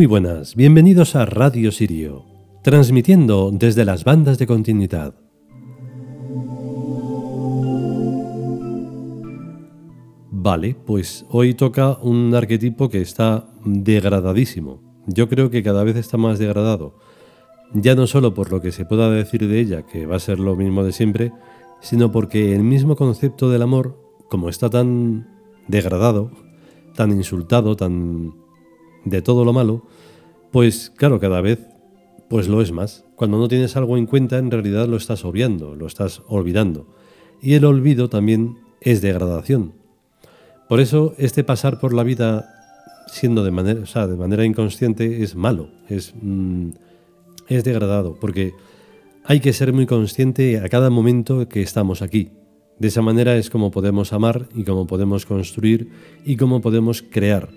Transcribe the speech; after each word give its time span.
Muy 0.00 0.06
buenas, 0.06 0.56
bienvenidos 0.56 1.14
a 1.14 1.26
Radio 1.26 1.70
Sirio, 1.70 2.24
transmitiendo 2.62 3.50
desde 3.52 3.84
las 3.84 4.02
bandas 4.02 4.38
de 4.38 4.46
continuidad. 4.46 5.14
Vale, 10.30 10.74
pues 10.86 11.26
hoy 11.28 11.52
toca 11.52 11.98
un 12.00 12.34
arquetipo 12.34 12.88
que 12.88 13.02
está 13.02 13.50
degradadísimo. 13.66 14.80
Yo 15.06 15.28
creo 15.28 15.50
que 15.50 15.62
cada 15.62 15.84
vez 15.84 15.96
está 15.96 16.16
más 16.16 16.38
degradado. 16.38 16.96
Ya 17.74 17.94
no 17.94 18.06
solo 18.06 18.32
por 18.32 18.50
lo 18.50 18.62
que 18.62 18.72
se 18.72 18.86
pueda 18.86 19.10
decir 19.10 19.46
de 19.46 19.60
ella, 19.60 19.82
que 19.82 20.06
va 20.06 20.16
a 20.16 20.20
ser 20.20 20.38
lo 20.38 20.56
mismo 20.56 20.82
de 20.82 20.92
siempre, 20.92 21.30
sino 21.82 22.10
porque 22.10 22.54
el 22.54 22.62
mismo 22.62 22.96
concepto 22.96 23.50
del 23.50 23.60
amor, 23.60 24.00
como 24.30 24.48
está 24.48 24.70
tan 24.70 25.28
degradado, 25.68 26.30
tan 26.94 27.10
insultado, 27.10 27.76
tan 27.76 28.32
de 29.04 29.22
todo 29.22 29.44
lo 29.44 29.52
malo, 29.52 29.86
pues 30.50 30.92
claro, 30.96 31.20
cada 31.20 31.40
vez 31.40 31.60
pues 32.28 32.48
lo 32.48 32.62
es 32.62 32.72
más. 32.72 33.04
Cuando 33.16 33.38
no 33.38 33.48
tienes 33.48 33.76
algo 33.76 33.98
en 33.98 34.06
cuenta, 34.06 34.38
en 34.38 34.50
realidad 34.50 34.86
lo 34.86 34.96
estás 34.96 35.24
obviando, 35.24 35.74
lo 35.74 35.86
estás 35.86 36.22
olvidando. 36.28 36.86
Y 37.42 37.54
el 37.54 37.64
olvido 37.64 38.08
también 38.08 38.58
es 38.80 39.00
degradación. 39.00 39.74
Por 40.68 40.80
eso 40.80 41.14
este 41.18 41.42
pasar 41.42 41.80
por 41.80 41.92
la 41.92 42.04
vida 42.04 42.48
siendo 43.08 43.42
de 43.42 43.50
manera, 43.50 44.06
de 44.06 44.16
manera 44.16 44.44
inconsciente 44.44 45.22
es 45.22 45.34
malo, 45.34 45.70
es, 45.88 46.14
mm, 46.20 46.70
es 47.48 47.64
degradado, 47.64 48.14
porque 48.20 48.52
hay 49.24 49.40
que 49.40 49.52
ser 49.52 49.72
muy 49.72 49.86
consciente 49.86 50.58
a 50.60 50.68
cada 50.68 50.90
momento 50.90 51.48
que 51.48 51.62
estamos 51.62 52.02
aquí. 52.02 52.30
De 52.78 52.88
esa 52.88 53.02
manera 53.02 53.36
es 53.36 53.50
como 53.50 53.70
podemos 53.70 54.12
amar 54.12 54.48
y 54.54 54.64
como 54.64 54.86
podemos 54.86 55.26
construir 55.26 55.90
y 56.24 56.36
como 56.36 56.60
podemos 56.60 57.02
crear. 57.02 57.48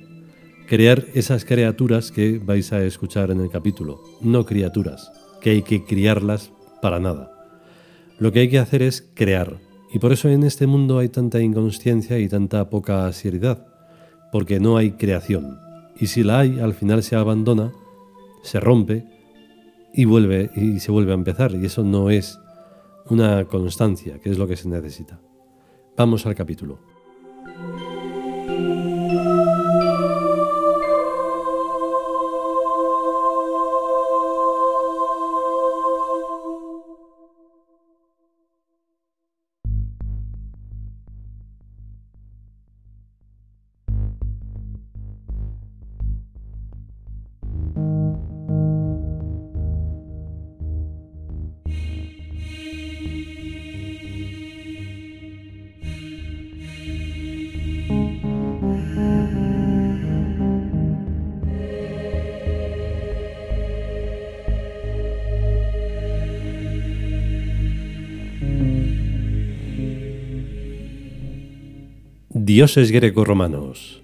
Crear 0.67 1.05
esas 1.13 1.45
criaturas 1.45 2.11
que 2.11 2.39
vais 2.39 2.71
a 2.71 2.83
escuchar 2.83 3.31
en 3.31 3.41
el 3.41 3.49
capítulo, 3.49 4.01
no 4.21 4.45
criaturas, 4.45 5.11
que 5.41 5.51
hay 5.51 5.61
que 5.61 5.83
criarlas 5.83 6.51
para 6.81 6.99
nada. 6.99 7.31
Lo 8.17 8.31
que 8.31 8.39
hay 8.39 8.49
que 8.49 8.59
hacer 8.59 8.81
es 8.81 9.09
crear, 9.13 9.59
y 9.93 9.99
por 9.99 10.13
eso 10.13 10.29
en 10.29 10.43
este 10.43 10.65
mundo 10.65 10.99
hay 10.99 11.09
tanta 11.09 11.41
inconsciencia 11.41 12.17
y 12.17 12.29
tanta 12.29 12.69
poca 12.69 13.11
seriedad, 13.11 13.67
porque 14.31 14.59
no 14.59 14.77
hay 14.77 14.93
creación. 14.93 15.59
Y 15.99 16.07
si 16.07 16.23
la 16.23 16.39
hay, 16.39 16.59
al 16.59 16.73
final 16.73 17.03
se 17.03 17.15
abandona, 17.15 17.71
se 18.41 18.59
rompe 18.59 19.05
y 19.93 20.05
vuelve 20.05 20.49
y 20.55 20.79
se 20.79 20.91
vuelve 20.91 21.11
a 21.11 21.15
empezar. 21.15 21.53
Y 21.53 21.65
eso 21.65 21.83
no 21.83 22.09
es 22.09 22.39
una 23.09 23.45
constancia, 23.45 24.19
que 24.19 24.29
es 24.29 24.37
lo 24.37 24.47
que 24.47 24.55
se 24.55 24.69
necesita. 24.69 25.19
Vamos 25.95 26.25
al 26.25 26.35
capítulo. 26.35 26.79
Dioses 72.55 72.91
grecorromanos. 72.91 74.03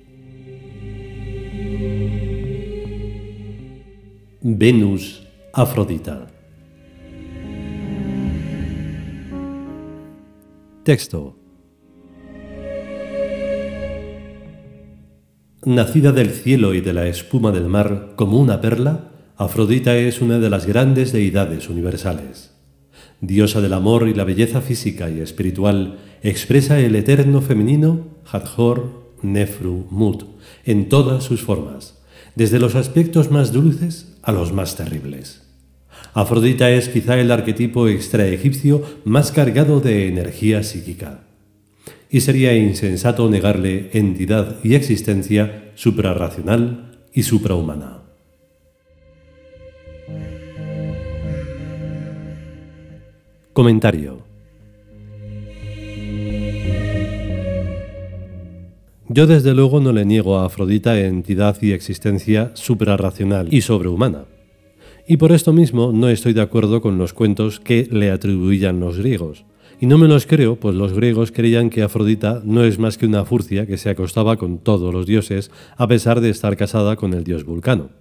Venus 4.41 5.21
Afrodita. 5.53 6.25
Texto. 10.81 11.37
Nacida 15.63 16.11
del 16.11 16.31
cielo 16.31 16.73
y 16.73 16.81
de 16.81 16.93
la 16.93 17.05
espuma 17.05 17.51
del 17.51 17.67
mar 17.67 18.13
como 18.15 18.39
una 18.39 18.61
perla, 18.61 19.11
Afrodita 19.37 19.95
es 19.95 20.21
una 20.21 20.39
de 20.39 20.49
las 20.49 20.65
grandes 20.65 21.11
deidades 21.11 21.69
universales. 21.69 22.58
Diosa 23.21 23.61
del 23.61 23.73
amor 23.73 24.07
y 24.07 24.13
la 24.13 24.23
belleza 24.23 24.61
física 24.61 25.09
y 25.09 25.19
espiritual, 25.19 25.99
expresa 26.23 26.79
el 26.79 26.95
eterno 26.95 27.41
femenino 27.41 28.07
Hathor, 28.31 29.13
Nefru, 29.21 29.87
Mut, 29.89 30.23
en 30.65 30.89
todas 30.89 31.23
sus 31.23 31.41
formas, 31.41 32.01
desde 32.35 32.59
los 32.59 32.75
aspectos 32.75 33.31
más 33.31 33.51
dulces 33.51 34.15
a 34.21 34.31
los 34.31 34.53
más 34.53 34.75
terribles. 34.75 35.49
Afrodita 36.13 36.71
es 36.71 36.89
quizá 36.89 37.19
el 37.19 37.31
arquetipo 37.31 37.87
extraegipcio 37.87 38.83
más 39.03 39.31
cargado 39.31 39.79
de 39.79 40.07
energía 40.07 40.63
psíquica. 40.63 41.21
Y 42.09 42.21
sería 42.21 42.55
insensato 42.55 43.29
negarle 43.29 43.91
entidad 43.93 44.57
y 44.63 44.73
existencia 44.73 45.71
suprarracional 45.75 47.05
y 47.13 47.23
suprahumana. 47.23 48.08
Comentario 53.59 54.23
Yo 59.09 59.27
desde 59.27 59.53
luego 59.53 59.81
no 59.81 59.91
le 59.91 60.05
niego 60.05 60.37
a 60.37 60.45
Afrodita 60.45 60.97
entidad 60.97 61.57
y 61.61 61.73
existencia 61.73 62.51
suprarracional 62.53 63.53
y 63.53 63.59
sobrehumana. 63.59 64.27
Y 65.09 65.17
por 65.17 65.33
esto 65.33 65.51
mismo 65.51 65.91
no 65.91 66.07
estoy 66.07 66.31
de 66.31 66.39
acuerdo 66.39 66.79
con 66.79 66.97
los 66.97 67.11
cuentos 67.11 67.59
que 67.59 67.85
le 67.91 68.11
atribuían 68.11 68.79
los 68.79 68.97
griegos. 68.97 69.43
Y 69.81 69.87
no 69.87 69.97
me 69.97 70.07
los 70.07 70.25
creo, 70.25 70.55
pues 70.55 70.75
los 70.75 70.93
griegos 70.93 71.33
creían 71.33 71.69
que 71.69 71.83
Afrodita 71.83 72.41
no 72.45 72.63
es 72.63 72.79
más 72.79 72.97
que 72.97 73.07
una 73.07 73.25
furcia 73.25 73.67
que 73.67 73.75
se 73.75 73.89
acostaba 73.89 74.37
con 74.37 74.59
todos 74.59 74.93
los 74.93 75.05
dioses 75.05 75.51
a 75.75 75.85
pesar 75.85 76.21
de 76.21 76.29
estar 76.29 76.55
casada 76.55 76.95
con 76.95 77.13
el 77.13 77.25
dios 77.25 77.43
Vulcano. 77.43 77.98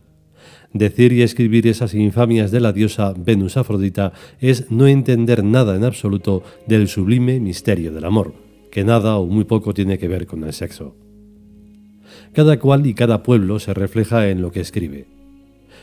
Decir 0.72 1.12
y 1.12 1.22
escribir 1.22 1.66
esas 1.66 1.94
infamias 1.94 2.50
de 2.50 2.60
la 2.60 2.72
diosa 2.72 3.14
Venus 3.16 3.56
Afrodita 3.56 4.12
es 4.40 4.70
no 4.70 4.86
entender 4.86 5.42
nada 5.42 5.76
en 5.76 5.84
absoluto 5.84 6.42
del 6.66 6.88
sublime 6.88 7.40
misterio 7.40 7.92
del 7.92 8.04
amor 8.04 8.48
que 8.70 8.84
nada 8.84 9.16
o 9.16 9.26
muy 9.26 9.44
poco 9.44 9.74
tiene 9.74 9.98
que 9.98 10.08
ver 10.08 10.26
con 10.26 10.44
el 10.44 10.52
sexo. 10.52 10.94
Cada 12.32 12.58
cual 12.58 12.86
y 12.86 12.94
cada 12.94 13.22
pueblo 13.22 13.58
se 13.58 13.74
refleja 13.74 14.28
en 14.28 14.42
lo 14.42 14.52
que 14.52 14.60
escribe. 14.60 15.06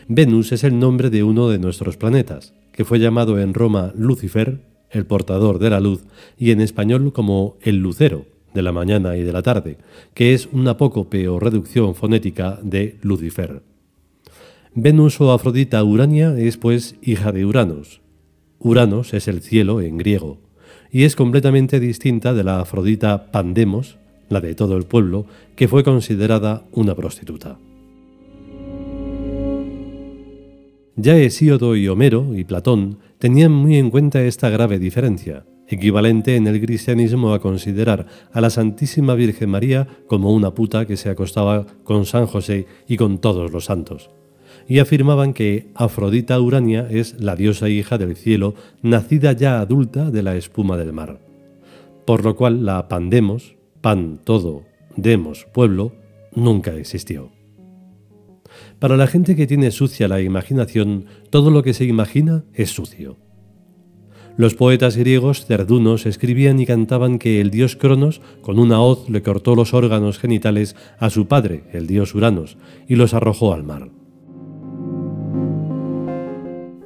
Venus 0.07 0.51
es 0.51 0.63
el 0.63 0.79
nombre 0.79 1.09
de 1.09 1.23
uno 1.23 1.49
de 1.49 1.59
nuestros 1.59 1.97
planetas, 1.97 2.53
que 2.71 2.85
fue 2.85 2.99
llamado 2.99 3.39
en 3.39 3.53
Roma 3.53 3.91
Lucifer, 3.95 4.61
el 4.91 5.05
portador 5.05 5.59
de 5.59 5.69
la 5.69 5.79
luz, 5.79 6.05
y 6.37 6.51
en 6.51 6.61
español 6.61 7.11
como 7.11 7.57
el 7.61 7.77
lucero, 7.77 8.25
de 8.53 8.61
la 8.61 8.71
mañana 8.71 9.17
y 9.17 9.23
de 9.23 9.33
la 9.33 9.41
tarde, 9.41 9.77
que 10.13 10.33
es 10.33 10.47
una 10.51 10.71
apócope 10.71 11.27
o 11.27 11.39
reducción 11.39 11.95
fonética 11.95 12.59
de 12.61 12.97
Lucifer. 13.01 13.61
Venus 14.77 15.21
o 15.21 15.31
Afrodita 15.31 15.81
Urania 15.85 16.37
es 16.37 16.57
pues 16.57 16.97
hija 17.01 17.31
de 17.31 17.45
Uranos. 17.45 18.01
Uranos 18.59 19.13
es 19.13 19.29
el 19.29 19.39
cielo 19.39 19.79
en 19.79 19.97
griego, 19.97 20.41
y 20.91 21.03
es 21.03 21.15
completamente 21.15 21.79
distinta 21.79 22.33
de 22.33 22.43
la 22.43 22.59
Afrodita 22.59 23.31
Pandemos, 23.31 23.97
la 24.27 24.41
de 24.41 24.53
todo 24.53 24.75
el 24.75 24.83
pueblo, 24.83 25.27
que 25.55 25.69
fue 25.69 25.85
considerada 25.85 26.65
una 26.73 26.93
prostituta. 26.93 27.57
Ya 30.97 31.15
Hesíodo 31.15 31.77
y 31.77 31.87
Homero 31.87 32.35
y 32.35 32.43
Platón 32.43 32.99
tenían 33.17 33.53
muy 33.53 33.77
en 33.77 33.89
cuenta 33.89 34.23
esta 34.23 34.49
grave 34.49 34.77
diferencia, 34.77 35.45
equivalente 35.69 36.35
en 36.35 36.47
el 36.47 36.59
cristianismo 36.59 37.33
a 37.33 37.39
considerar 37.39 38.07
a 38.33 38.41
la 38.41 38.49
Santísima 38.49 39.15
Virgen 39.15 39.51
María 39.51 39.87
como 40.07 40.33
una 40.33 40.53
puta 40.53 40.85
que 40.85 40.97
se 40.97 41.09
acostaba 41.09 41.65
con 41.85 42.05
San 42.05 42.25
José 42.25 42.67
y 42.89 42.97
con 42.97 43.19
todos 43.19 43.53
los 43.53 43.63
santos 43.63 44.09
y 44.67 44.79
afirmaban 44.79 45.33
que 45.33 45.67
Afrodita 45.75 46.39
Urania 46.39 46.87
es 46.89 47.19
la 47.21 47.35
diosa 47.35 47.69
hija 47.69 47.97
del 47.97 48.15
cielo, 48.15 48.55
nacida 48.81 49.31
ya 49.33 49.59
adulta 49.59 50.11
de 50.11 50.23
la 50.23 50.35
espuma 50.35 50.77
del 50.77 50.93
mar. 50.93 51.19
Por 52.05 52.23
lo 52.23 52.35
cual 52.35 52.65
la 52.65 52.87
Pandemos, 52.87 53.55
pan 53.81 54.19
todo, 54.23 54.63
demos 54.95 55.45
pueblo, 55.53 55.93
nunca 56.33 56.73
existió. 56.75 57.31
Para 58.79 58.97
la 58.97 59.07
gente 59.07 59.35
que 59.35 59.47
tiene 59.47 59.71
sucia 59.71 60.07
la 60.07 60.21
imaginación, 60.21 61.05
todo 61.29 61.51
lo 61.51 61.63
que 61.63 61.73
se 61.73 61.85
imagina 61.85 62.43
es 62.53 62.71
sucio. 62.71 63.17
Los 64.37 64.53
poetas 64.53 64.97
griegos 64.97 65.45
cerdunos 65.45 66.05
escribían 66.05 66.59
y 66.59 66.65
cantaban 66.65 67.19
que 67.19 67.39
el 67.39 67.51
dios 67.51 67.77
Cronos 67.77 68.21
con 68.41 68.59
una 68.59 68.81
hoz 68.81 69.09
le 69.09 69.21
cortó 69.21 69.55
los 69.55 69.73
órganos 69.73 70.19
genitales 70.19 70.75
a 70.99 71.09
su 71.09 71.27
padre, 71.27 71.63
el 71.71 71.87
dios 71.87 72.13
Uranos, 72.15 72.57
y 72.87 72.95
los 72.95 73.13
arrojó 73.13 73.53
al 73.53 73.63
mar. 73.63 73.89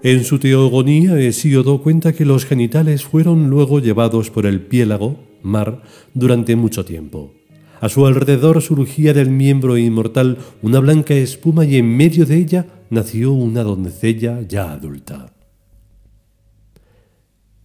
En 0.01 0.23
su 0.23 0.39
teogonía, 0.39 1.19
Hesíodo 1.19 1.81
cuenta 1.81 2.13
que 2.13 2.23
los 2.23 2.45
genitales 2.45 3.03
fueron 3.03 3.49
luego 3.49 3.81
llevados 3.81 4.29
por 4.29 4.45
el 4.45 4.61
piélago, 4.61 5.19
mar, 5.43 5.83
durante 6.13 6.55
mucho 6.55 6.85
tiempo. 6.85 7.33
A 7.81 7.89
su 7.89 8.05
alrededor 8.05 8.61
surgía 8.61 9.13
del 9.13 9.29
miembro 9.29 9.77
inmortal 9.77 10.37
una 10.61 10.79
blanca 10.79 11.15
espuma 11.15 11.65
y 11.65 11.75
en 11.75 11.97
medio 11.97 12.25
de 12.25 12.37
ella 12.37 12.65
nació 12.89 13.33
una 13.33 13.61
doncella 13.63 14.39
ya 14.47 14.71
adulta. 14.71 15.33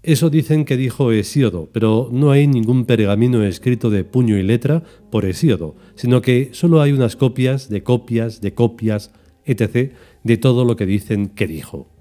Eso 0.03 0.29
dicen 0.29 0.65
que 0.65 0.77
dijo 0.77 1.13
Hesíodo, 1.13 1.69
pero 1.73 2.09
no 2.13 2.33
hay 2.33 2.49
ningún 2.49 2.85
pergamino 2.85 3.45
escrito 3.45 3.91
de 3.91 4.03
puño 4.03 4.37
y 4.37 4.43
letra 4.43 4.83
por 5.09 5.25
Hesíodo, 5.25 5.77
sino 5.95 6.21
que 6.21 6.51
solo 6.53 6.83
hay 6.83 6.91
unas 6.91 7.15
copias 7.15 7.69
de 7.69 7.85
copias 7.85 8.41
de 8.41 8.55
copias, 8.55 9.13
etc., 9.45 9.93
de 10.25 10.37
todo 10.37 10.65
lo 10.65 10.75
que 10.75 10.85
dicen 10.85 11.29
que 11.29 11.47
dijo. 11.47 11.94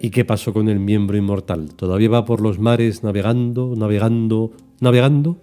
¿Y 0.00 0.10
qué 0.10 0.24
pasó 0.24 0.52
con 0.52 0.68
el 0.68 0.78
miembro 0.78 1.16
inmortal? 1.16 1.74
¿Todavía 1.74 2.10
va 2.10 2.24
por 2.24 2.40
los 2.40 2.58
mares 2.58 3.02
navegando, 3.02 3.74
navegando, 3.76 4.52
navegando? 4.80 5.38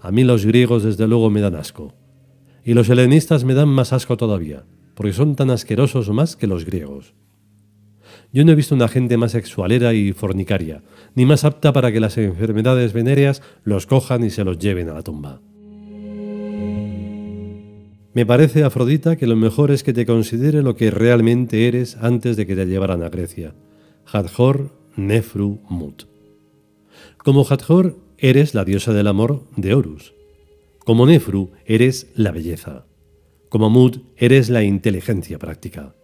A 0.00 0.10
mí 0.10 0.24
los 0.24 0.46
griegos 0.46 0.82
desde 0.82 1.06
luego 1.06 1.30
me 1.30 1.40
dan 1.40 1.54
asco. 1.54 1.92
Y 2.64 2.74
los 2.74 2.88
helenistas 2.88 3.44
me 3.44 3.54
dan 3.54 3.68
más 3.68 3.92
asco 3.92 4.16
todavía, 4.16 4.64
porque 4.94 5.12
son 5.12 5.36
tan 5.36 5.50
asquerosos 5.50 6.08
más 6.10 6.36
que 6.36 6.46
los 6.46 6.64
griegos. 6.64 7.14
Yo 8.32 8.44
no 8.44 8.52
he 8.52 8.54
visto 8.54 8.74
una 8.74 8.88
gente 8.88 9.16
más 9.16 9.32
sexualera 9.32 9.92
y 9.92 10.12
fornicaria, 10.12 10.82
ni 11.14 11.26
más 11.26 11.44
apta 11.44 11.72
para 11.72 11.92
que 11.92 12.00
las 12.00 12.16
enfermedades 12.16 12.92
venéreas 12.92 13.42
los 13.64 13.86
cojan 13.86 14.24
y 14.24 14.30
se 14.30 14.44
los 14.44 14.58
lleven 14.58 14.88
a 14.88 14.94
la 14.94 15.02
tumba. 15.02 15.40
Me 18.12 18.26
parece, 18.26 18.64
Afrodita, 18.64 19.16
que 19.16 19.28
lo 19.28 19.36
mejor 19.36 19.70
es 19.70 19.84
que 19.84 19.92
te 19.92 20.04
considere 20.04 20.62
lo 20.62 20.74
que 20.74 20.90
realmente 20.90 21.68
eres 21.68 21.96
antes 21.96 22.36
de 22.36 22.44
que 22.44 22.56
te 22.56 22.66
llevaran 22.66 23.04
a 23.04 23.08
Grecia. 23.08 23.54
Hadjor 24.04 24.72
Nefru 24.96 25.60
Mut. 25.68 26.04
Como 27.18 27.44
Hadjor, 27.44 27.98
eres 28.18 28.54
la 28.54 28.64
diosa 28.64 28.92
del 28.92 29.06
amor 29.06 29.44
de 29.56 29.74
Horus. 29.74 30.12
Como 30.84 31.06
Nefru, 31.06 31.52
eres 31.66 32.08
la 32.16 32.32
belleza. 32.32 32.84
Como 33.48 33.70
Mut, 33.70 33.98
eres 34.16 34.50
la 34.50 34.64
inteligencia 34.64 35.38
práctica. 35.38 35.94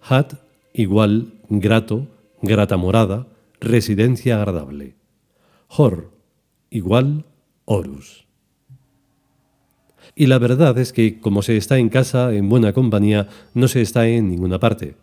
Had 0.00 0.38
igual 0.72 1.34
grato, 1.50 2.08
grata 2.40 2.78
morada, 2.78 3.26
residencia 3.60 4.36
agradable. 4.36 4.96
Hor 5.68 6.12
igual 6.70 7.26
Horus. 7.66 8.23
Y 10.16 10.26
la 10.26 10.38
verdad 10.38 10.78
es 10.78 10.92
que 10.92 11.18
como 11.18 11.42
se 11.42 11.56
está 11.56 11.78
en 11.78 11.88
casa, 11.88 12.32
en 12.32 12.48
buena 12.48 12.72
compañía, 12.72 13.28
no 13.52 13.66
se 13.66 13.80
está 13.80 14.06
en 14.06 14.28
ninguna 14.28 14.60
parte. 14.60 14.96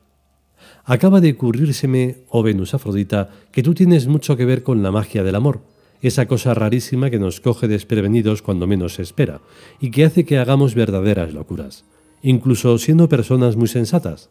Acaba 0.86 1.22
de 1.22 1.32
ocurrírseme, 1.32 2.24
oh 2.30 2.44
Venus 2.44 2.74
Afrodita, 2.74 3.30
que 3.52 3.62
tú 3.62 3.74
tienes 3.74 4.08
mucho 4.08 4.38
que 4.38 4.46
ver 4.46 4.64
con 4.64 4.82
la 4.82 4.92
magia 4.92 5.24
del 5.24 5.36
amor, 5.36 5.62
esa 6.02 6.28
cosa 6.28 6.54
rarísima 6.54 7.10
que 7.10 7.20
nos 7.20 7.40
coge 7.40 7.68
desprevenidos 7.68 8.42
cuando 8.42 8.68
menos 8.68 8.96
se 8.96 9.04
espera, 9.04 9.42
y 9.80 9.92
que 9.92 10.06
hace 10.06 10.26
que 10.26 10.40
hagamos 10.40 10.74
verdaderas 10.74 11.34
locuras, 11.34 11.86
incluso 12.24 12.78
siendo 12.78 13.10
personas 13.10 13.56
muy 13.56 13.68
sensatas. 13.68 14.30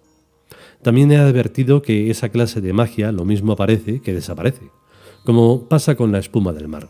También 0.83 1.13
he 1.13 1.19
advertido 1.19 1.83
que 1.83 2.11
esa 2.11 2.31
clase 2.31 2.61
de 2.61 2.73
magia 2.73 3.13
lo 3.13 3.25
mismo 3.25 3.53
aparece 3.53 4.01
que 4.01 4.15
desaparece, 4.15 4.71
como 5.25 5.69
pasa 5.69 5.95
con 5.95 6.11
la 6.11 6.19
espuma 6.19 6.53
del 6.53 6.69
mar, 6.69 6.89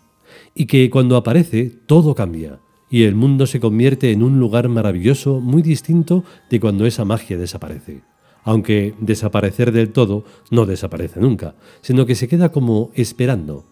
y 0.54 0.66
que 0.66 0.88
cuando 0.88 1.16
aparece 1.16 1.70
todo 1.86 2.14
cambia, 2.14 2.60
y 2.90 3.04
el 3.04 3.14
mundo 3.14 3.46
se 3.46 3.60
convierte 3.60 4.10
en 4.10 4.22
un 4.22 4.40
lugar 4.40 4.68
maravilloso 4.68 5.40
muy 5.40 5.62
distinto 5.62 6.24
de 6.50 6.58
cuando 6.58 6.86
esa 6.86 7.04
magia 7.04 7.38
desaparece. 7.38 8.02
Aunque 8.42 8.94
desaparecer 9.00 9.70
del 9.70 9.92
todo 9.92 10.24
no 10.50 10.66
desaparece 10.66 11.20
nunca, 11.20 11.54
sino 11.82 12.04
que 12.04 12.16
se 12.16 12.26
queda 12.26 12.50
como 12.50 12.90
esperando. 12.94 13.64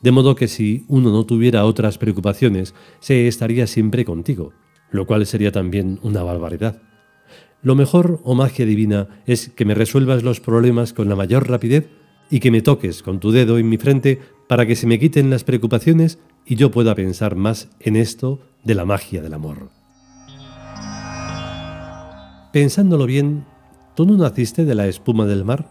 De 0.00 0.10
modo 0.10 0.34
que 0.34 0.48
si 0.48 0.84
uno 0.88 1.10
no 1.12 1.26
tuviera 1.26 1.64
otras 1.64 1.98
preocupaciones, 1.98 2.74
se 2.98 3.28
estaría 3.28 3.66
siempre 3.66 4.04
contigo, 4.04 4.52
lo 4.90 5.06
cual 5.06 5.26
sería 5.26 5.52
también 5.52 6.00
una 6.02 6.22
barbaridad. 6.22 6.80
Lo 7.62 7.76
mejor, 7.76 8.20
oh 8.24 8.34
magia 8.34 8.66
divina, 8.66 9.22
es 9.26 9.50
que 9.50 9.64
me 9.64 9.74
resuelvas 9.74 10.24
los 10.24 10.40
problemas 10.40 10.92
con 10.92 11.08
la 11.08 11.14
mayor 11.14 11.48
rapidez 11.48 11.88
y 12.30 12.40
que 12.40 12.50
me 12.50 12.62
toques 12.62 13.02
con 13.02 13.20
tu 13.20 13.30
dedo 13.30 13.58
en 13.58 13.68
mi 13.68 13.76
frente 13.76 14.18
para 14.48 14.66
que 14.66 14.74
se 14.74 14.86
me 14.86 14.98
quiten 14.98 15.30
las 15.30 15.44
preocupaciones 15.44 16.18
y 16.46 16.56
yo 16.56 16.70
pueda 16.70 16.94
pensar 16.94 17.36
más 17.36 17.68
en 17.78 17.94
esto 17.94 18.40
de 18.64 18.74
la 18.74 18.84
magia 18.84 19.22
del 19.22 19.34
amor. 19.34 19.70
Pensándolo 22.52 23.06
bien, 23.06 23.44
¿tú 23.94 24.04
no 24.04 24.16
naciste 24.16 24.64
de 24.64 24.74
la 24.74 24.86
espuma 24.86 25.26
del 25.26 25.44
mar? 25.44 25.68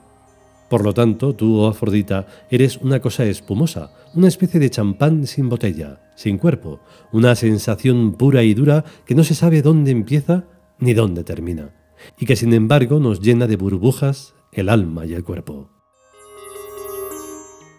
Por 0.69 0.83
lo 0.83 0.93
tanto, 0.93 1.35
tú, 1.35 1.59
oh 1.59 1.67
Afrodita, 1.67 2.27
eres 2.49 2.77
una 2.77 3.01
cosa 3.01 3.25
espumosa, 3.25 3.91
una 4.15 4.27
especie 4.27 4.59
de 4.59 4.69
champán 4.69 5.27
sin 5.27 5.49
botella, 5.49 6.13
sin 6.15 6.37
cuerpo, 6.37 6.79
una 7.11 7.35
sensación 7.35 8.13
pura 8.13 8.43
y 8.43 8.53
dura 8.53 8.85
que 9.05 9.15
no 9.15 9.23
se 9.23 9.35
sabe 9.35 9.61
dónde 9.61 9.91
empieza 9.91 10.45
ni 10.79 10.93
dónde 10.93 11.23
termina 11.23 11.71
y 12.17 12.25
que 12.25 12.35
sin 12.35 12.53
embargo 12.53 12.99
nos 12.99 13.21
llena 13.21 13.47
de 13.47 13.57
burbujas 13.57 14.33
el 14.51 14.69
alma 14.69 15.05
y 15.05 15.13
el 15.13 15.23
cuerpo. 15.23 15.80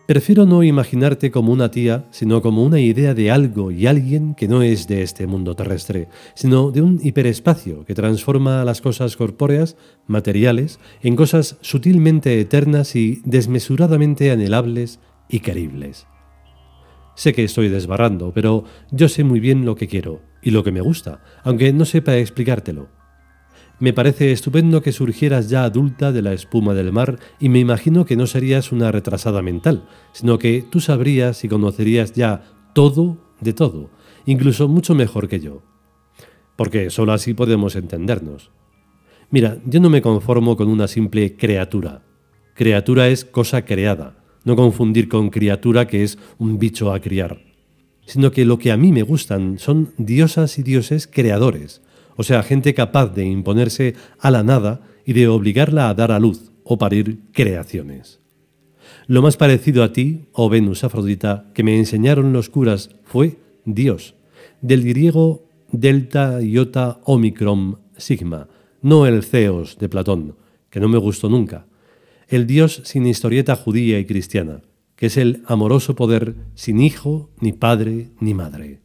Prefiero 0.06 0.46
no 0.46 0.64
imaginarte 0.64 1.30
como 1.30 1.52
una 1.52 1.70
tía, 1.70 2.06
sino 2.10 2.42
como 2.42 2.64
una 2.64 2.80
idea 2.80 3.14
de 3.14 3.30
algo 3.30 3.70
y 3.70 3.86
alguien 3.86 4.34
que 4.34 4.48
no 4.48 4.62
es 4.62 4.88
de 4.88 5.02
este 5.02 5.28
mundo 5.28 5.54
terrestre, 5.54 6.08
sino 6.34 6.72
de 6.72 6.82
un 6.82 7.00
hiperespacio 7.02 7.84
que 7.84 7.94
transforma 7.94 8.64
las 8.64 8.80
cosas 8.80 9.16
corpóreas, 9.16 9.76
materiales, 10.08 10.80
en 11.02 11.14
cosas 11.14 11.56
sutilmente 11.60 12.40
eternas 12.40 12.96
y 12.96 13.22
desmesuradamente 13.24 14.32
anhelables 14.32 14.98
y 15.28 15.38
queribles. 15.38 16.08
Sé 17.14 17.32
que 17.32 17.44
estoy 17.44 17.68
desbarrando, 17.68 18.32
pero 18.34 18.64
yo 18.90 19.08
sé 19.08 19.22
muy 19.22 19.38
bien 19.38 19.64
lo 19.64 19.76
que 19.76 19.86
quiero 19.86 20.20
y 20.42 20.50
lo 20.50 20.64
que 20.64 20.72
me 20.72 20.80
gusta, 20.80 21.22
aunque 21.44 21.72
no 21.72 21.84
sepa 21.84 22.16
explicártelo. 22.16 23.01
Me 23.82 23.92
parece 23.92 24.30
estupendo 24.30 24.80
que 24.80 24.92
surgieras 24.92 25.50
ya 25.50 25.64
adulta 25.64 26.12
de 26.12 26.22
la 26.22 26.32
espuma 26.32 26.72
del 26.72 26.92
mar 26.92 27.18
y 27.40 27.48
me 27.48 27.58
imagino 27.58 28.04
que 28.04 28.14
no 28.14 28.28
serías 28.28 28.70
una 28.70 28.92
retrasada 28.92 29.42
mental, 29.42 29.88
sino 30.12 30.38
que 30.38 30.62
tú 30.62 30.78
sabrías 30.78 31.42
y 31.42 31.48
conocerías 31.48 32.12
ya 32.12 32.44
todo 32.74 33.18
de 33.40 33.52
todo, 33.52 33.90
incluso 34.24 34.68
mucho 34.68 34.94
mejor 34.94 35.26
que 35.26 35.40
yo. 35.40 35.64
Porque 36.54 36.90
solo 36.90 37.12
así 37.12 37.34
podemos 37.34 37.74
entendernos. 37.74 38.52
Mira, 39.30 39.58
yo 39.66 39.80
no 39.80 39.90
me 39.90 40.00
conformo 40.00 40.56
con 40.56 40.68
una 40.68 40.86
simple 40.86 41.36
criatura. 41.36 42.04
Criatura 42.54 43.08
es 43.08 43.24
cosa 43.24 43.64
creada, 43.64 44.14
no 44.44 44.54
confundir 44.54 45.08
con 45.08 45.28
criatura 45.28 45.88
que 45.88 46.04
es 46.04 46.20
un 46.38 46.60
bicho 46.60 46.92
a 46.92 47.00
criar. 47.00 47.40
Sino 48.06 48.30
que 48.30 48.44
lo 48.44 48.58
que 48.58 48.70
a 48.70 48.76
mí 48.76 48.92
me 48.92 49.02
gustan 49.02 49.58
son 49.58 49.92
diosas 49.98 50.56
y 50.60 50.62
dioses 50.62 51.08
creadores, 51.08 51.81
o 52.16 52.22
sea, 52.22 52.42
gente 52.42 52.74
capaz 52.74 53.14
de 53.14 53.24
imponerse 53.24 53.94
a 54.18 54.30
la 54.30 54.42
nada 54.42 54.82
y 55.04 55.12
de 55.12 55.28
obligarla 55.28 55.88
a 55.88 55.94
dar 55.94 56.12
a 56.12 56.20
luz 56.20 56.52
o 56.64 56.78
parir 56.78 57.20
creaciones. 57.32 58.20
Lo 59.06 59.22
más 59.22 59.36
parecido 59.36 59.82
a 59.82 59.92
ti, 59.92 60.26
oh 60.32 60.48
Venus 60.48 60.84
Afrodita, 60.84 61.50
que 61.54 61.62
me 61.62 61.76
enseñaron 61.76 62.32
los 62.32 62.48
curas 62.48 62.90
fue 63.04 63.38
Dios, 63.64 64.14
del 64.60 64.84
griego 64.84 65.44
delta, 65.72 66.40
iota, 66.42 67.00
omicron, 67.04 67.78
sigma, 67.96 68.48
no 68.82 69.06
el 69.06 69.24
Zeos 69.24 69.78
de 69.78 69.88
Platón, 69.88 70.36
que 70.70 70.80
no 70.80 70.88
me 70.88 70.98
gustó 70.98 71.28
nunca, 71.28 71.66
el 72.28 72.46
Dios 72.46 72.82
sin 72.84 73.06
historieta 73.06 73.56
judía 73.56 73.98
y 73.98 74.04
cristiana, 74.04 74.62
que 74.96 75.06
es 75.06 75.16
el 75.16 75.42
amoroso 75.46 75.96
poder 75.96 76.34
sin 76.54 76.80
hijo, 76.80 77.30
ni 77.40 77.52
padre, 77.52 78.10
ni 78.20 78.34
madre. 78.34 78.80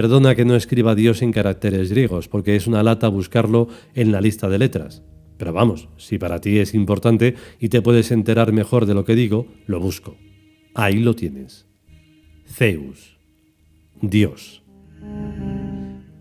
Perdona 0.00 0.34
que 0.34 0.46
no 0.46 0.56
escriba 0.56 0.94
Dios 0.94 1.20
en 1.20 1.30
caracteres 1.30 1.90
griegos, 1.90 2.26
porque 2.26 2.56
es 2.56 2.66
una 2.66 2.82
lata 2.82 3.06
buscarlo 3.08 3.68
en 3.94 4.12
la 4.12 4.22
lista 4.22 4.48
de 4.48 4.58
letras. 4.58 5.02
Pero 5.36 5.52
vamos, 5.52 5.90
si 5.98 6.16
para 6.16 6.40
ti 6.40 6.56
es 6.56 6.72
importante 6.72 7.34
y 7.58 7.68
te 7.68 7.82
puedes 7.82 8.10
enterar 8.10 8.50
mejor 8.54 8.86
de 8.86 8.94
lo 8.94 9.04
que 9.04 9.14
digo, 9.14 9.46
lo 9.66 9.78
busco. 9.78 10.16
Ahí 10.74 11.00
lo 11.00 11.14
tienes. 11.14 11.66
Zeus. 12.46 13.18
Dios. 14.00 14.62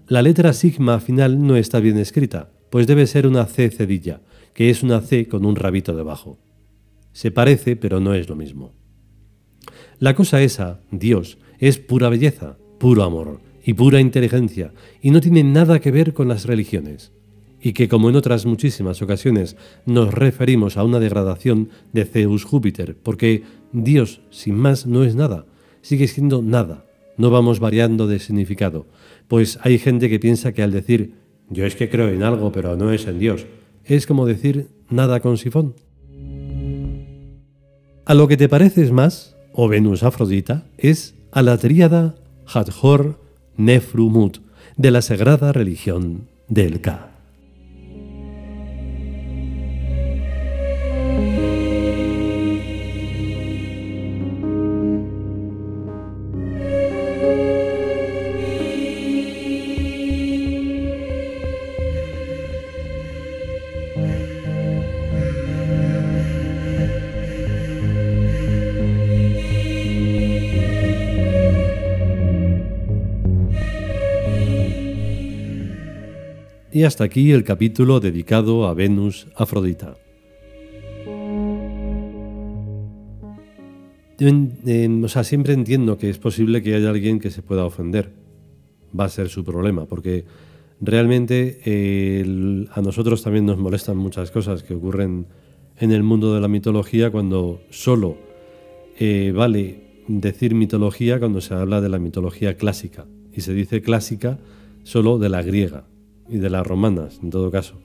La 0.07 0.23
letra 0.23 0.51
sigma 0.51 0.99
final 0.99 1.41
no 1.41 1.55
está 1.55 1.79
bien 1.79 1.97
escrita, 1.99 2.51
pues 2.69 2.85
debe 2.85 3.07
ser 3.07 3.25
una 3.27 3.45
C 3.45 3.69
cedilla, 3.69 4.19
que 4.53 4.69
es 4.69 4.83
una 4.83 4.99
C 4.99 5.29
con 5.29 5.45
un 5.45 5.55
rabito 5.55 5.95
debajo. 5.95 6.37
Se 7.13 7.31
parece, 7.31 7.77
pero 7.77 8.01
no 8.01 8.13
es 8.13 8.27
lo 8.27 8.35
mismo. 8.35 8.73
La 9.99 10.15
cosa 10.15 10.41
esa, 10.41 10.81
Dios, 10.91 11.37
es 11.59 11.77
pura 11.77 12.09
belleza, 12.09 12.57
puro 12.77 13.03
amor, 13.03 13.39
y 13.63 13.73
pura 13.73 13.99
inteligencia, 13.99 14.73
y 15.01 15.11
no 15.11 15.21
tiene 15.21 15.43
nada 15.43 15.79
que 15.79 15.91
ver 15.91 16.13
con 16.13 16.27
las 16.27 16.45
religiones, 16.45 17.11
y 17.61 17.73
que 17.73 17.89
como 17.89 18.09
en 18.09 18.15
otras 18.15 18.45
muchísimas 18.45 19.01
ocasiones 19.01 19.57
nos 19.85 20.13
referimos 20.13 20.77
a 20.77 20.83
una 20.83 20.99
degradación 20.99 21.69
de 21.93 22.05
Zeus 22.05 22.43
Júpiter, 22.43 22.95
porque 22.95 23.43
Dios 23.73 24.21
sin 24.29 24.55
más 24.55 24.85
no 24.85 25.03
es 25.03 25.15
nada, 25.15 25.45
sigue 25.81 26.07
siendo 26.07 26.41
nada, 26.41 26.85
no 27.17 27.29
vamos 27.29 27.59
variando 27.59 28.07
de 28.07 28.19
significado, 28.19 28.87
pues 29.27 29.59
hay 29.61 29.77
gente 29.77 30.09
que 30.09 30.19
piensa 30.19 30.53
que 30.53 30.63
al 30.63 30.71
decir 30.71 31.13
yo 31.49 31.65
es 31.65 31.75
que 31.75 31.89
creo 31.89 32.09
en 32.09 32.23
algo 32.23 32.51
pero 32.51 32.75
no 32.75 32.91
es 32.91 33.07
en 33.07 33.19
Dios, 33.19 33.45
Es 33.85 34.05
como 34.05 34.27
decir 34.27 34.67
nada 34.89 35.19
con 35.19 35.37
sifón. 35.37 35.73
A 38.05 38.13
lo 38.13 38.27
que 38.27 38.37
te 38.37 38.49
pareces 38.49 38.91
más, 38.91 39.35
o 39.53 39.67
Venus 39.67 40.03
Afrodita, 40.03 40.65
es 40.77 41.15
a 41.31 41.41
la 41.41 41.57
tríada 41.57 42.15
Hathor 42.45 43.19
Nefrumut 43.59 44.37
de 44.77 44.89
la 44.89 45.01
sagrada 45.01 45.51
religión 45.51 46.29
del 46.47 46.79
Ka. 46.79 47.08
Y 76.71 76.83
hasta 76.83 77.03
aquí 77.03 77.31
el 77.31 77.43
capítulo 77.43 77.99
dedicado 77.99 78.67
a 78.67 78.75
Venus 78.75 79.27
Afrodita. 79.35 79.97
o 84.21 85.07
sea, 85.07 85.23
siempre 85.23 85.53
entiendo 85.53 85.97
que 85.97 86.09
es 86.09 86.19
posible 86.19 86.61
que 86.61 86.75
haya 86.75 86.89
alguien 86.89 87.19
que 87.19 87.31
se 87.31 87.41
pueda 87.41 87.65
ofender. 87.65 88.11
Va 88.97 89.05
a 89.05 89.09
ser 89.09 89.29
su 89.29 89.43
problema, 89.43 89.85
porque 89.85 90.25
realmente 90.79 91.59
a 92.71 92.81
nosotros 92.81 93.23
también 93.23 93.47
nos 93.47 93.57
molestan 93.57 93.97
muchas 93.97 94.29
cosas 94.29 94.61
que 94.61 94.75
ocurren 94.75 95.25
en 95.77 95.91
el 95.91 96.03
mundo 96.03 96.35
de 96.35 96.41
la 96.41 96.47
mitología 96.47 97.09
cuando 97.09 97.61
solo 97.71 98.17
eh, 98.99 99.31
vale 99.35 100.03
decir 100.07 100.53
mitología 100.53 101.17
cuando 101.17 101.41
se 101.41 101.55
habla 101.55 101.81
de 101.81 101.89
la 101.89 101.97
mitología 101.97 102.57
clásica. 102.57 103.07
Y 103.33 103.41
se 103.41 103.53
dice 103.53 103.81
clásica 103.81 104.37
solo 104.83 105.17
de 105.17 105.29
la 105.29 105.41
griega 105.41 105.85
y 106.29 106.37
de 106.37 106.49
las 106.49 106.65
romanas, 106.65 107.19
en 107.21 107.29
todo 107.29 107.51
caso. 107.51 107.75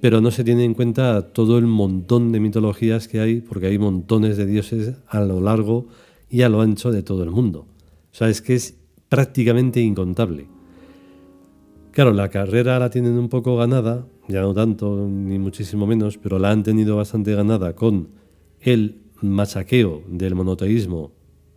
Pero 0.00 0.20
no 0.20 0.30
se 0.30 0.44
tiene 0.44 0.64
en 0.64 0.74
cuenta 0.74 1.32
todo 1.32 1.58
el 1.58 1.66
montón 1.66 2.32
de 2.32 2.40
mitologías 2.40 3.08
que 3.08 3.20
hay, 3.20 3.40
porque 3.40 3.66
hay 3.66 3.78
montones 3.78 4.36
de 4.36 4.46
dioses 4.46 4.94
a 5.08 5.20
lo 5.20 5.40
largo 5.40 5.86
y 6.28 6.42
a 6.42 6.48
lo 6.48 6.60
ancho 6.60 6.90
de 6.90 7.02
todo 7.02 7.22
el 7.22 7.30
mundo. 7.30 7.66
O 8.12 8.14
sea, 8.14 8.28
es 8.28 8.42
que 8.42 8.54
es 8.54 8.76
prácticamente 9.08 9.80
incontable. 9.80 10.46
Claro, 11.92 12.12
la 12.12 12.28
carrera 12.28 12.78
la 12.78 12.90
tienen 12.90 13.16
un 13.16 13.28
poco 13.28 13.56
ganada, 13.56 14.06
ya 14.28 14.42
no 14.42 14.52
tanto 14.52 15.08
ni 15.08 15.38
muchísimo 15.38 15.86
menos, 15.86 16.18
pero 16.18 16.38
la 16.38 16.50
han 16.50 16.62
tenido 16.62 16.96
bastante 16.96 17.34
ganada 17.34 17.74
con 17.74 18.08
el 18.60 19.00
machaqueo 19.22 20.02
del 20.08 20.34
monoteísmo 20.34 21.12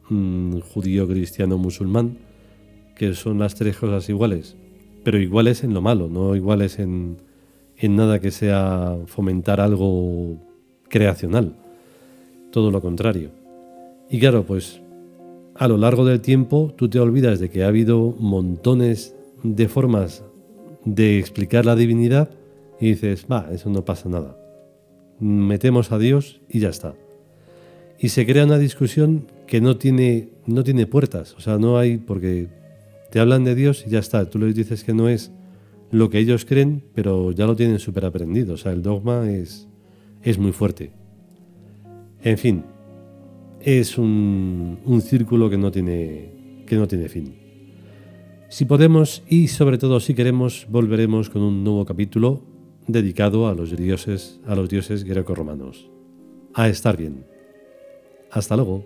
mm, 0.10 0.60
judío, 0.60 1.08
cristiano, 1.08 1.58
musulmán, 1.58 2.20
que 2.96 3.14
son 3.16 3.40
las 3.40 3.56
tres 3.56 3.78
cosas 3.78 4.08
iguales, 4.10 4.56
pero 5.04 5.20
iguales 5.20 5.64
en 5.64 5.74
lo 5.74 5.82
malo, 5.82 6.10
no 6.10 6.36
iguales 6.36 6.80
en, 6.80 7.18
en 7.78 7.96
nada 7.96 8.20
que 8.20 8.32
sea 8.32 8.98
fomentar 9.06 9.62
algo 9.62 10.38
creacional. 10.90 11.56
Todo 12.52 12.72
lo 12.72 12.82
contrario. 12.82 13.30
Y 14.10 14.20
claro, 14.20 14.44
pues 14.44 14.82
a 15.56 15.68
lo 15.68 15.78
largo 15.78 16.06
del 16.06 16.22
tiempo 16.22 16.74
tú 16.76 16.90
te 16.90 17.00
olvidas 17.00 17.40
de 17.40 17.50
que 17.50 17.64
ha 17.64 17.68
habido 17.68 18.16
montones 18.18 19.16
de 19.44 19.68
formas 19.68 20.24
de 20.86 21.20
explicar 21.20 21.66
la 21.66 21.76
divinidad 21.76 22.30
y 22.80 22.92
dices, 22.92 23.26
va, 23.32 23.50
eso 23.52 23.70
no 23.70 23.86
pasa 23.86 24.10
nada. 24.10 24.38
Metemos 25.20 25.92
a 25.92 26.00
Dios 26.00 26.42
y 26.50 26.60
ya 26.60 26.70
está. 26.70 26.96
Y 28.00 28.10
se 28.10 28.26
crea 28.26 28.46
una 28.46 28.58
discusión 28.58 29.28
que 29.46 29.60
no 29.60 29.78
tiene, 29.78 30.30
no 30.46 30.64
tiene 30.64 30.86
puertas, 30.86 31.36
o 31.36 31.42
sea, 31.42 31.58
no 31.58 31.78
hay, 31.78 31.98
porque 31.98 32.48
te 33.12 33.20
hablan 33.20 33.44
de 33.44 33.56
Dios 33.56 33.84
y 33.86 33.90
ya 33.90 34.00
está. 34.00 34.30
Tú 34.30 34.40
les 34.40 34.56
dices 34.56 34.84
que 34.84 34.94
no 34.94 35.10
es 35.10 35.32
lo 35.92 36.10
que 36.10 36.20
ellos 36.20 36.46
creen, 36.46 36.84
pero 36.94 37.32
ya 37.32 37.46
lo 37.46 37.56
tienen 37.56 37.80
súper 37.80 38.06
aprendido. 38.06 38.54
O 38.54 38.58
sea, 38.58 38.72
el 38.72 38.82
dogma 38.82 39.30
es, 39.30 39.68
es 40.22 40.38
muy 40.38 40.52
fuerte. 40.52 40.92
En 42.22 42.38
fin, 42.38 42.64
es 43.62 43.98
un, 43.98 44.80
un 44.86 45.02
círculo 45.02 45.50
que 45.50 45.58
no, 45.58 45.72
tiene, 45.72 46.64
que 46.66 46.76
no 46.76 46.88
tiene 46.88 47.10
fin. 47.10 47.36
Si 48.50 48.66
podemos 48.66 49.24
y 49.28 49.48
sobre 49.48 49.78
todo 49.78 50.00
si 50.00 50.14
queremos, 50.14 50.66
volveremos 50.70 51.30
con 51.30 51.42
un 51.44 51.64
nuevo 51.64 51.86
capítulo 51.86 52.44
dedicado 52.88 53.48
a 53.48 53.54
los 53.54 53.76
dioses, 53.76 54.40
a 54.46 54.56
los 54.56 54.70
dioses 54.70 55.04
greco-romanos. 55.04 55.90
A 56.54 56.68
estar 56.68 56.98
bien. 56.98 57.26
Hasta 58.32 58.56
luego. 58.56 58.84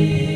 You. 0.00 0.29